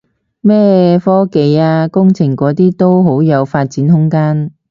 [0.39, 4.51] 咩科技啊工程嗰啲都好有發展空間